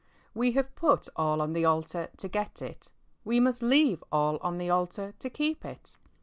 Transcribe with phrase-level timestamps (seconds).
[0.33, 2.89] We have put all on the altar to get it.
[3.23, 5.95] We must leave all on the altar to keep it.